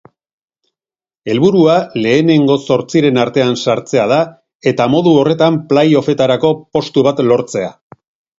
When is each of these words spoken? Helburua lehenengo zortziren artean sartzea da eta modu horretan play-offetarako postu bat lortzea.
Helburua 1.33 1.75
lehenengo 2.05 2.55
zortziren 2.69 3.19
artean 3.25 3.59
sartzea 3.67 4.07
da 4.13 4.19
eta 4.73 4.89
modu 4.95 5.15
horretan 5.21 5.61
play-offetarako 5.75 6.53
postu 6.79 7.07
bat 7.11 7.23
lortzea. 7.29 7.71